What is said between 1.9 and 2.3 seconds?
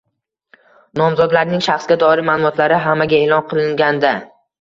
doir